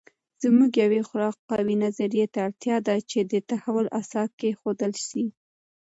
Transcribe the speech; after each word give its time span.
زموږ 0.43 0.71
یوې 0.83 1.01
خورا 1.07 1.29
قوي 1.49 1.75
نظریې 1.85 2.25
ته 2.33 2.39
اړتیا 2.47 2.75
ده 2.87 2.95
چې 3.09 3.19
د 3.31 3.33
تحول 3.49 3.85
اساس 3.99 4.29
کېښودل 4.39 4.93
سي. 5.07 5.25